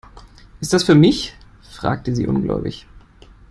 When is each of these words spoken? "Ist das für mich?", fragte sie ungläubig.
"Ist 0.61 0.73
das 0.73 0.81
für 0.83 0.95
mich?", 0.95 1.35
fragte 1.61 2.15
sie 2.15 2.25
ungläubig. 2.25 2.87